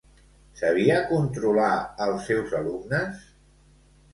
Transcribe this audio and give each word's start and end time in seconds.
Sabia 0.61 0.95
controlar 1.11 1.69
als 2.07 2.25
seus 2.31 2.57
alumnes? 2.63 3.25